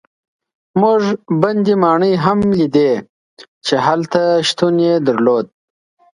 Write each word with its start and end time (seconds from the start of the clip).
موږ 0.81 1.01
بندي 1.41 1.75
ماڼۍ 1.83 2.13
هم 2.25 2.39
لیدې 2.59 2.91
چې 3.65 3.75
هلته 3.85 4.21
شتون 4.47 4.75
یې 4.87 4.95
درلود. 5.07 5.45